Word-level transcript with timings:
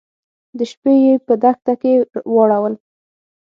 د 0.57 0.59
شپې 0.71 0.93
يې 1.05 1.13
په 1.25 1.33
دښته 1.43 1.73
کې 1.81 1.93
واړول. 2.33 2.73